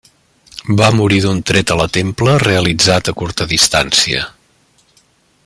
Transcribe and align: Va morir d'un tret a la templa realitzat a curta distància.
Va 0.79 0.87
morir 0.99 1.19
d'un 1.25 1.41
tret 1.51 1.73
a 1.75 1.77
la 1.81 1.87
templa 1.99 2.35
realitzat 2.45 3.13
a 3.13 3.17
curta 3.21 3.49
distància. 3.53 4.27